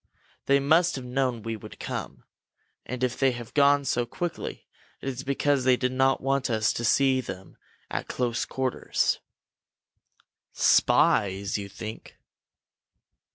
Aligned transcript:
They 0.47 0.59
must 0.59 0.95
have 0.95 1.05
known 1.05 1.43
we 1.43 1.55
would 1.55 1.79
come, 1.79 2.23
and 2.87 3.03
if 3.03 3.19
they 3.19 3.33
have 3.33 3.53
gone 3.53 3.85
so 3.85 4.07
quickly, 4.07 4.65
it 4.99 5.07
is 5.07 5.23
because 5.23 5.63
they 5.63 5.77
did 5.77 5.91
not 5.91 6.21
want 6.23 6.49
us 6.49 6.73
to 6.73 6.83
see 6.83 7.21
them 7.21 7.55
at 7.91 8.07
close 8.07 8.43
quarters." 8.45 9.19
"Spies, 10.53 11.59
you 11.59 11.69
think?" 11.69 12.17